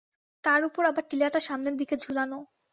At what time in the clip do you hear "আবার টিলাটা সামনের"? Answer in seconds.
0.85-1.75